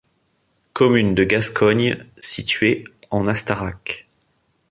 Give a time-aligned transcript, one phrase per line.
[0.73, 4.07] Commune de Gascogne située en Astarac.